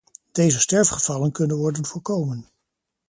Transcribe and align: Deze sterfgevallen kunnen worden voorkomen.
Deze 0.31 0.59
sterfgevallen 0.59 1.31
kunnen 1.31 1.57
worden 1.57 1.85
voorkomen. 1.85 2.47